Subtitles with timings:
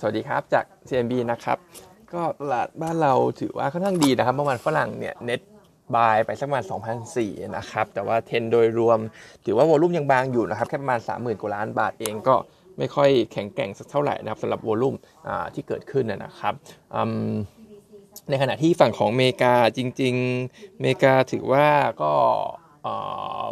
[0.00, 1.58] สวัสดีครับจาก CMB นะครับ
[2.14, 5.40] ก็ตลาดบ้านเราถือว่าค่อนข้างดีนะครับเมื่อวานฝรั่งเนี่ยเน็ต
[5.96, 6.64] บายไปสักประมาณ
[7.08, 8.98] 2,004นะครับ แต่ว่าเทนโดยรวม
[9.44, 12.34] ถือว่าวอลุ่มยังบางอยู่นะครับ แค่ประมาณ 30,000 กว่าล้านบาทเองก็
[12.78, 14.94] ไม่ค่อยแข็งแกร่งสักเท่าไหร่นะครับสำหรับวอลุ่ม
[15.54, 16.54] ที่เกิดขึ้นนะครับ
[18.30, 21.68] ในขณะที่ฝั่งของเมกาจริงๆเมกาถือว่า
[22.02, 22.12] ก็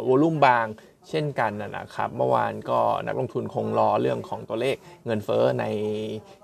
[0.07, 0.65] วอลุ่มบาง
[1.09, 4.75] เช่นกันนะครับ เมื่อวานก็นักลงทุนคงรอเรื่องของตัวเลข
[5.05, 5.65] เงินเฟ้อใน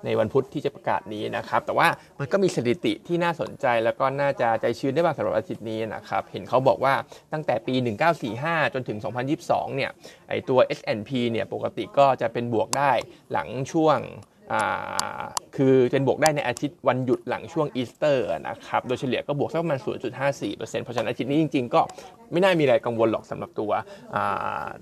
[0.05, 1.88] ในวันพุธที่จะประกาศนี้นะครับ แต่ว่า
[2.20, 6.94] มันก็มีสถิติที่น่าสนใจแล้วก็น่าจะใจชื้นได้บ้างสำหรับอาทิตย์นี้นะครับ เห็นเขาบอกว่า
[7.34, 7.76] ตั้งแต่ปี
[8.23, 8.98] 1945 จนถึง
[9.38, 9.91] 2022 เนี่ย
[10.30, 12.91] ไอตัว S&P เนี่ยปกติก็จะเป็นบวกได้
[13.32, 13.99] หลังช่วง
[15.55, 21.82] คือเป็นบวกได้ในอาทิตย์วันหยุดหลังช่วงอีสเตอร์นะครับโดยเฉลี่ยก็บวกสักประมาณ 0.54%เพราะฉะนั้นอาทิตย์นี้จริงๆ ก็
[22.32, 23.72] ไม่น่ามีอะไรกังวลหรอกสำหรับตัว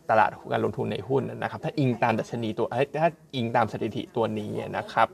[0.09, 2.67] ตลาดการลงทุนในหุ้นนะครับถ้าอิงตามดัชนีตัว
[3.01, 5.07] ถ้าอิงตามสถิติตัวนี้นะครับ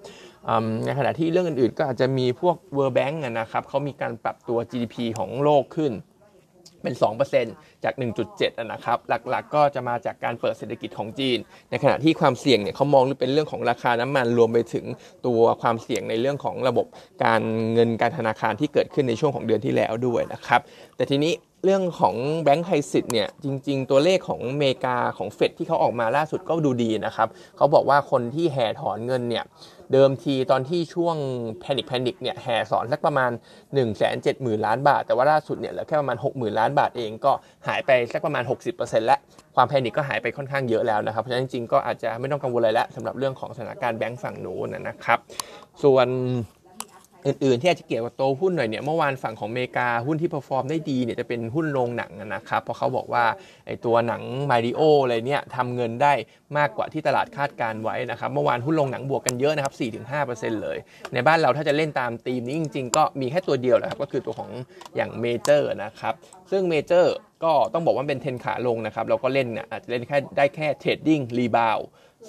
[0.86, 5.92] ในขณะที่เรื่องอื่นๆ ก็อาจจะมีพวก World Bank นะครับเขามีการปรับตัว GDP ของโลกขึ้น
[6.86, 6.96] เป็น
[7.40, 7.94] 2%จาก
[8.28, 11.38] 1.7นะครับ หลักๆกก็จะมาจากการเปิดเศรษฐกิจของจีน
[11.70, 14.86] ในขณะที่ความเสี่ยงเนี่ยเขามองเป็นเรื่องของราคาน้ำมันรวมไปถึง
[15.26, 16.88] ตัวความเสี่ยงในเรื่องของระบบ
[17.24, 17.42] การ
[17.74, 20.62] เงินการธนาคารที่เกิดขึ้นในช่วงของเดือนที่แล้วด้วยนะครับ
[20.96, 29.44] แต่ทีนี้เรื่องของแบงก์ไทยสิทธิ์เนี่ยจริง ๆ ตัวเลขของอเมริกาของเฟดที่เขาออกมาล่าสุดก็ดูดีนะครับเขาบอกว่าคนที่แห่ถอนเงินเนี่ย
[29.94, 31.16] เดิมทีตอนที่ช่วง
[31.60, 33.32] panic panic เนี่ยแห่ถอนสักประมาณ
[33.64, 37.32] 1 7 0 0 0 0 ล้านบาท แต่ว่าล่าสุดเนี่ยเหลือแค่ประมาณ 60,000 ล้านบาทเองก็
[37.68, 38.44] หายไปสักประมาณ
[38.76, 39.20] 60%แล้ว
[39.56, 45.20] ความ panic ก็หายไปค่อนข้างเยอะแล้วนะครับ เพราะฉะนั้นจริงๆก็อาจจะไม่ต้องกังวลอะไรแล้วสำหรับเรื่องของสถานการณ์แบงก์ฝั่งนู้นนะครับ
[45.84, 46.08] ส่วน
[47.28, 53.26] อื่นๆ ที่อาจจะเกี่ยวกับตัวหุ้นหน่อยเนี่ยเมื่อวานฝั่งของอเมริกาหุ้นที่ perform ได้ดีเนี่ยจะเป็นหุ้นโรงหนังนะครับเพราะเขาบอกว่า
[53.68, 56.14] ไอตัวหนังมาริโออะไรเนี่ยทำเงินได้
[56.58, 59.74] มากกว่าที่ตลาดคาดการไว้นะครับเมื่อวานหุ้นโรงหนังบวกกันเยอะนะครับ
[60.20, 60.78] 4-5%เลย
[61.14, 64.50] ในบ้านเราถ้าจะเล่นตามธีมนี้จริง ๆ ก็มีแค่ตัวเดียวแหละครับก็คือตัวของ
[64.96, 66.14] อย่างเมเจอร์นะครับ
[66.52, 71.80] ซึ่งเมเจอร์ก็ต้องบอกว่าเป็นเทนขาลงนะครับเราก็เล่นเนี่ยอาจจะเล่นแค่ได้แค่ trading rebound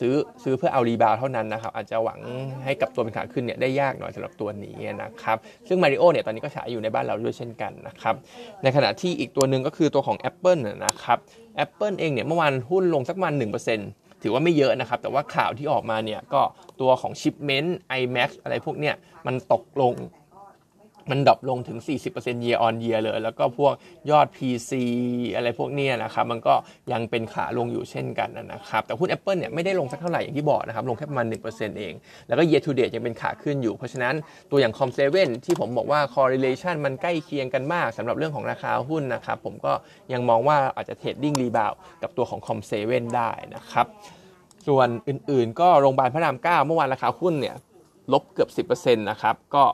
[0.01, 2.21] ซื้อซื้อเพื่อเอา rebound เท่านั้นนะครับ อาจจะหวัง
[2.65, 5.37] ให้กับตัวเป็นขาขึ้นเนี่ยได้ยากหน่อยสำหรับตัวนี้นะครับ
[5.69, 8.15] ซึ่งมาริโอเนี่ยตอนนี้ก็ฉายอยู่ในบ้านเราด้วยเช่นกันนะครับ
[8.63, 11.19] ในขณะที่อีกตัวหนึ่งก็คือตัวของ Apple นะครับ
[11.65, 16.43] Apple เองเนี่ยเมื่อวานหุ้นลงสักมันหนึ่งเปอระมาณ1%ถือว่าไม่เยอะนะครับ แต่ว่าข่าวที่ออกมาเนี่ยก็
[16.81, 17.71] ตัวของ shipment
[18.01, 18.95] iMac อะไรพวกเนี่ย
[19.27, 19.95] มันตกลง
[21.11, 21.79] มัน drop ลงถึง
[22.13, 23.73] 40% year on year เลย แล้วก็พวก
[24.11, 24.71] ยอด PC
[25.35, 26.55] อะไรพวกนี้นะครับ มันก็
[26.93, 31.95] ยังเป็นขาลงอยู่เช่นกันนะครับ แต่หุ้น Apple เนี่ยไม่ได้ลงสักเท่าไหร่อย่างที่บอกนะครับ ลงแค่ประมาณ 1%เอง
[32.29, 34.15] แล้วก็ year to date ยังเป็นขาขึ้นอยู่ เพราะฉะนั้น
[34.51, 39.73] ตัวอย่าง Com7 ที่ผมบอกว่า correlation มันใกล้เคียงกันมากสำหรับเรื่องของราคาหุ้นนะครับ ผมก็
[40.13, 42.73] ยังมองว่าอาจจะเทรดดิ้งรีบาวกับตัวของ Com7
[43.17, 43.87] ได้นะครับ
[44.67, 47.57] ส่วนอื่นๆ ก็โรงพยาบาลพระราม 9 เมื่อวานราคาหุ้นเนี่ย
[48.13, 49.65] ลบเกือบ 10%นะครับ ก็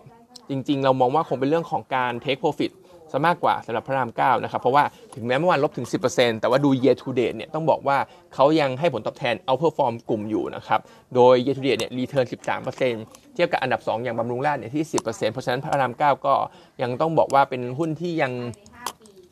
[0.50, 2.72] จริงๆ เรามองว่าคงเป็นเรื่องของการ take profit
[3.10, 7.97] ซะมากกว่าสำหรับพระราม9นะครับ เพราะว่าถึงแม้เมื่อวานลบถึง 10%แต่ว่าดู year to date เนี่ยต้องบอกว่า
[8.34, 10.81] เขายังให้ผลตอบแทน outperform กลุ่มอยู่นะครับ
[11.14, 12.26] โดย year to date เนี่ย return
[12.72, 16.34] 13%เทียบกับอันดับ 2 อย่างบำรุงราชเนี่ยที่ 10%เพราะฉะนั้นพระราม 9 ก็
[16.82, 18.32] ยังต้องบอกว่าเป็นหุ้นที่ยัง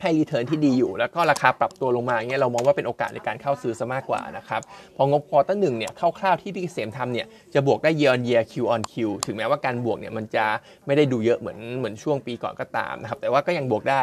[0.01, 4.61] ให้รีเทิร์นที่ดีอยู่ แล้วก็ราคาปรับตัวลงมาอย่างเงี้ยเรามองว่าเป็นโอกาสในการเข้าซื้อซะมากกว่านะครับ
[4.95, 8.95] พองบควอเตอร์หนึ่งเนี่ยคร่าวๆที่พี่เกษมทำเนี่ยจะบวกได้ year on year Q on Q
[9.25, 10.45] ถึงแม้ว่าการบวกเนี่ยมันจะ
[10.85, 14.01] ไม่ได้ดูเยอะเหมือนเหมือนช่วงปีก่อนก็ตามนะครับแต่ว่าก็ยังบวกได้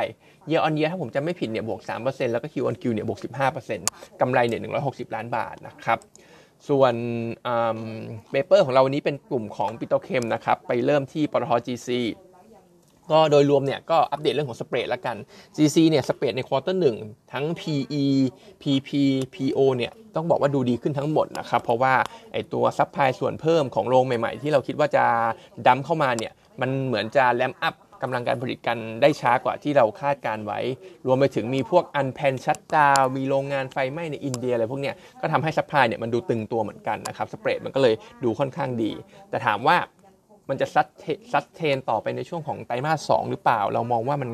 [0.51, 3.19] year on year ถ้าผมจำไม่ผิดเนี่ยบวก 3%แล้วก็ Q on Q เนี่ยบวก
[3.71, 6.01] 15%กำไรเนี่ย160 ล้านบาทนะครับ
[6.69, 6.95] ส่วน
[8.31, 11.89] paper ของเราวันนี้เป็นกลุ่มของปิโตรเคมนะครับไปเริ่มที่ปตท GC
[13.13, 15.17] ก็โดยรวมเนี่ยก็อัปเดตเรื่องของ spread แล้วกัน
[15.57, 16.97] GC เนี่ย spread ใน quarter หนึ่ง
[17.33, 18.05] ทั้ง PE
[18.63, 18.91] PP
[19.35, 21.95] PO เนี่ยต้องบอกว่าดูดีขึ้นทั้งหมดนะครับ เพราะว่า
[22.33, 25.05] ไอ้ตัว supply ส่วนเพิ่มของโรงใหม่ๆ ที่เราคิดว่าจะ
[25.67, 30.61] dump เข้ามาเนี่ยมันเหมือนจะ ramp up กำลังการผลิตกันได้ช้ากว่าที่เราคาดการณ์ไว้
[31.07, 38.93] รวมไปถึงมีพวก unplanned shutdown มีโรงงานไฟไหม้ในอินเดียอะไรพวกเนี้ยก็ทำให้ supply เนี่ยมันดูตึงตัวเหมือนกันนะครับ spread มันก็เลยดูค่อนข้างดี
[39.31, 39.77] แต่ถามว่า
[40.49, 44.31] มันจะ sustain ต่อไปในช่วงของไตรมาสสองหรือเปล่า เรามองว่ามัน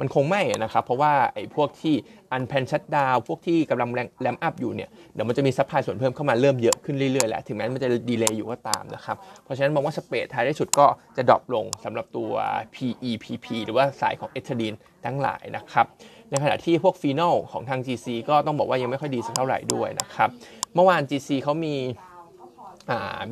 [0.00, 1.94] มันคงไม่นะครับ เพราะว่าไอ้พวกที่
[2.32, 3.88] unplanned shutdown พวกที่กำลัง
[4.20, 10.86] ramp up อยู่เนี่ยเดี๋ยวมันจะมี supply ส่วนเพิ่มเข้ามาเริ่มเยอะขึ้นเรื่อยๆแหละถึงแม้มันจะ delay อยู่ก็ตามนะครับ เพราะฉะนั้นมองว่า spread ท้ายที่สุดก็
[11.16, 12.30] จะ drop ลงสำหรับตัว
[12.74, 14.74] PE PP หรือว่าสายของเอทิลีน
[15.04, 15.86] ทั้งหลายนะครับ
[16.30, 20.28] ในขณะที่พวกฟีนอลของทาง GC ก็ต้องบอกว่ายังไม่ค่อยดีสักเท่าไหร่ด้วยนะครับ
[20.74, 21.74] เมื่อวาน GC เขามี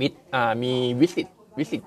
[0.00, 0.12] meet
[0.62, 1.26] มี visit
[1.58, 1.80] visit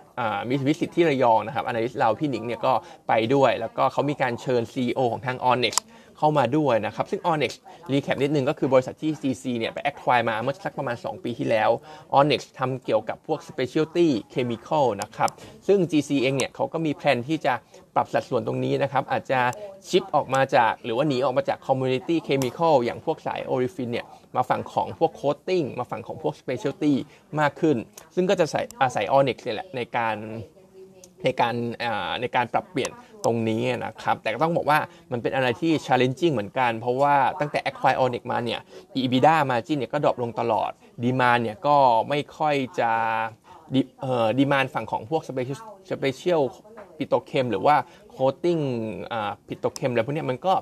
[0.50, 2.74] มี visit ที่ระยองนะครับ analyst เราพี่หนิงเนี่ยก็
[3.07, 5.75] ไปด้วย แล้วก็เขามีการเชิญ CEO ของทาง o n e x
[6.19, 7.51] เข้ามาด้วยนะครับ ซึ่ง Onyx
[7.92, 11.69] recap นิดนึงก็คือบริษัทที่ GC เนี่ยไป acquire มาเมื่อสักประมาณ 2 ปีที่แล้ว
[12.19, 15.30] Onyx ทำเกี่ยวกับพวก specialty chemical นะครับ
[15.68, 17.54] ซึ่ง GC เองเนี่ยเขาก็มีแผนที่จะ
[17.95, 19.39] ปรับสัดส่วนตรงนี้นะครับ อาจจะ
[19.89, 24.06] ชิปออกมาจากหรือว่าหนีออกมาจาก community chemical อย่างพวกสาย orifin เนี่ย
[24.36, 26.94] มาฝั่งของพวก coating มาฝั่งของพวก specialty
[27.39, 27.77] มากขึ้น
[28.16, 30.18] ซึ่งก็จะใส่อาศัย Allnex เนี่ยแหละในการ
[31.24, 31.56] ในการ
[32.21, 32.92] ในการปรับเปลี่ยน
[33.25, 34.80] ตรงนี้นะครับ แต่ก็ต้องบอกว่า
[35.12, 38.60] มันเป็นอะไรที่ challenging เหมือนกัน เพราะว่าตั้งแต่ acquire onic มาเนี่ย
[38.98, 40.71] EBITDA margin เนี่ยก็ drop ลงตลอด
[41.04, 41.75] demand เนี่ยก็
[42.10, 42.92] ไม่ค่อยจะ
[44.39, 46.42] ดี demand ฝั่งของพวก special special
[46.98, 47.75] ปิโตเคมหรือว่า
[48.22, 48.60] coating
[49.48, 50.54] petrochem อะไรพวกนี้มันก็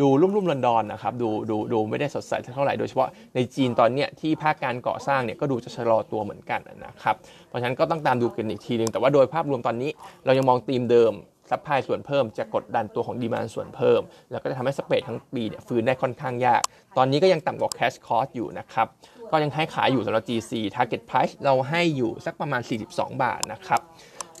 [0.00, 7.16] ดูรุ่มรุ่มรอนดอนนะครับดูดูดูไม่ได้สดใสเท่าไหร่โดยเฉพาะในจีนตอนเนี้ยที่ภาคการก่อสร้างเนี่ยก็ดูจะชะลอตัวเหมือนกันนะครับ
[7.48, 9.90] เพราะฉะนั้นก็ต้องตามดูกันอีกทีนึง แต่ว่าโดยภาพรวมตอนนี้
[10.24, 11.12] เรายังมองธีมเดิม
[11.50, 16.62] supply ส่วนเพิ่มจะกดดันตัวของ demand ส่วนเพิ่ม แล้วก็จะทำให้ spread ทั้งปีเนี่ยฟื้นได้ค่อนข้างยาก
[16.96, 18.86] ตอนนี้ก็ยังต่ำกว่า cash cost อยู่นะครับ
[19.30, 23.80] ก็ยังให้ขายอยู่สำหรับ GC target price เราให้อยู่สักประมาณ 42 บาทนะครับ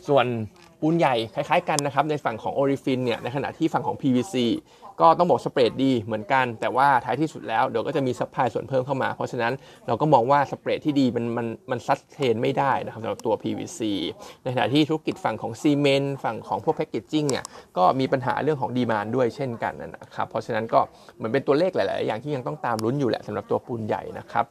[0.08, 0.26] ส่วน
[0.80, 4.36] ปูนใหญ่คล้ายๆกันนะครับในฝั่งของ olefin เนี่ยในขณะที่ฝั่งของ PVC
[5.02, 9.52] ก็ต้องบอก spread ดีเหมือนกัน แต่ว่าท้ายที่สุดแล้วเดี๋ยวก็จะมี supply ส่วนเพิ่มเข้ามา เพราะฉะนั้น
[9.86, 13.80] เราก็มองว่า spread ที่ดีมันมันมัน sustain ไม่ได้นะครับสำหรับตัว PVC
[14.42, 17.44] ในขณะที่ธุรกิจฝั่งของซีเมนต์ฝั่งของพวก packaging เนี่ย
[17.78, 20.80] ก็มีปัญหาเรื่องของดีมานด้วยเช่นกันนะครับเพราะฉะนั้นก็
[21.16, 24.44] เหมือนเป็นตัวเลขหลาย ๆ อย่างที่ยังต้องตามลุ้นอยู่แหละสำหรับตัวปูนใหญ่นะครับ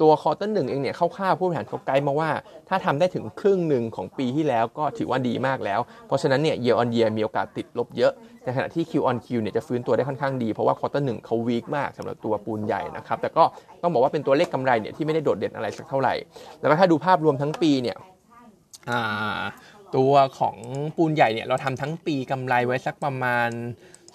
[0.00, 2.30] ตัว quarter หนึ่งเองเนี่ยคร่าวๆผู้บริหารเขาไกด์มาว่า
[2.68, 8.12] ถ้าทำได้ถึงครึ่งหนึ่งของปีที่แล้วก็ถือว่าดีมากแล้ว เพราะฉะนั้นเนี่ย year on year มีโอกาสติดลบเยอะ
[8.44, 13.44] ในขณะที่ Q on Q เนี่ยจะฟื้นตัวได้ค่อนข้างดี เพราะว่า quarter หนึ่งเขา weak มากสำหรับตัวปูนใหญ่นะครับ แต่ก็
[13.82, 16.14] ต้องบอกว่าเป็นตัวเลขกำไรเนี่ยที่ไม่ได้โดดเด่นอะไรสักเท่าไหร่
[16.60, 17.96] แล้วก็ถ้าดูภาพรวมทั้งปีเนี่ย
[19.96, 20.56] ตัวของ
[20.96, 23.50] ปูนใหญ่เนี่ยเราทำทั้งปีกำไรไว้สักประมาณ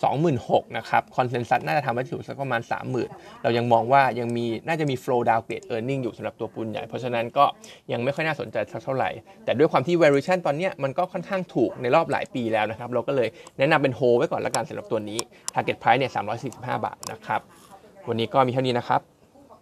[0.03, 2.61] 26,000นะครับ consensus น่าจะทำไว้ถึงสักประมาณ
[3.01, 7.45] 30,000 เรายังมองว่ายังมีน่าจะมี flow downgrade earning อยู่สำหรับตัวปูนใหญ่ เพราะฉะนั้นก็
[7.91, 9.09] ยังไม่ค่อยน่าสนใจสักเท่าไหร่
[9.45, 15.19] แต่ด้วยความที่ variation ตอนนี้มันก็ค่อนข้างถูกในรอบหลายปีแล้วนะครับ เราก็เลยแนะนำเป็น hold ไว้ก่อนละกันสำหรับตัวนี้
[15.53, 16.11] target price เนี่ย
[16.49, 17.41] 345 บาทนะครับ
[18.09, 19.01] วันนี้ก็มีเท่านี้นะครับ